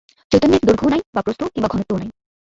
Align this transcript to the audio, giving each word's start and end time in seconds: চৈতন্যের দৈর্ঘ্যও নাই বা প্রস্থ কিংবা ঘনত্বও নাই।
চৈতন্যের 0.31 0.63
দৈর্ঘ্যও 0.63 0.89
নাই 0.89 1.01
বা 1.15 1.21
প্রস্থ 1.21 1.41
কিংবা 1.53 1.69
ঘনত্বও 1.69 1.97
নাই। 1.97 2.09